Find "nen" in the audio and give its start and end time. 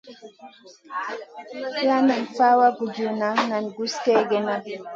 2.07-2.23, 3.49-3.65